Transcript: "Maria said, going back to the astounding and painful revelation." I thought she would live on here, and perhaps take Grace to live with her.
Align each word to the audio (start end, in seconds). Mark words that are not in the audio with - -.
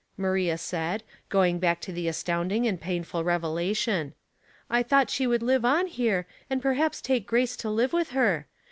"Maria 0.27 0.57
said, 0.57 1.03
going 1.29 1.59
back 1.59 1.79
to 1.79 1.91
the 1.91 2.07
astounding 2.07 2.65
and 2.65 2.81
painful 2.81 3.23
revelation." 3.23 4.15
I 4.67 4.81
thought 4.81 5.11
she 5.11 5.27
would 5.27 5.43
live 5.43 5.63
on 5.63 5.85
here, 5.85 6.25
and 6.49 6.59
perhaps 6.59 7.01
take 7.03 7.27
Grace 7.27 7.55
to 7.57 7.69
live 7.69 7.93
with 7.93 8.09
her. 8.09 8.47